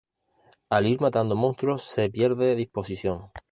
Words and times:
Al 0.77 0.87
ir 0.91 0.99
matando 0.99 1.35
monstruos, 1.35 1.83
se 1.83 2.09
pierde 2.09 2.55
disposición. 2.55 3.29